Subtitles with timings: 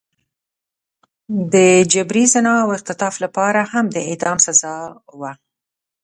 [1.53, 1.55] د
[1.93, 4.75] جبري زنا او اختطاف لپاره هم د اعدام سزا
[5.19, 5.31] وه.